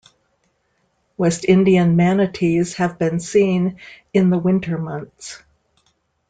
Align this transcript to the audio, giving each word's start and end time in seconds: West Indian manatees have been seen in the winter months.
West 1.15 1.45
Indian 1.45 1.95
manatees 1.95 2.73
have 2.77 2.97
been 2.97 3.19
seen 3.19 3.77
in 4.15 4.31
the 4.31 4.39
winter 4.39 4.79
months. 4.79 5.43